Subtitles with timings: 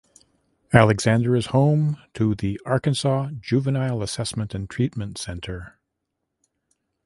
[0.73, 5.77] Alexander is home to the Arkansas Juvenile Assessment and Treatment Center.